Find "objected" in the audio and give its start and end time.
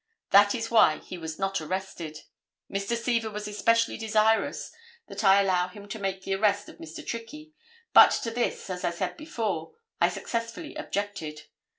10.73-11.41